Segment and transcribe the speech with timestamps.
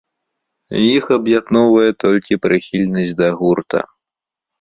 [0.95, 3.79] Іх аб'ядноўвае толькі прыхільнасць да гурта.